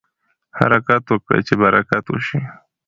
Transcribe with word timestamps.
حرکت 0.57 1.03
وکړئ 1.11 1.41
چې 1.47 1.53
برکت 1.61 2.05
وشي. 2.09 2.39